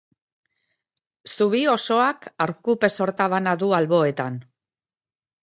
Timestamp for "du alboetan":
3.65-4.43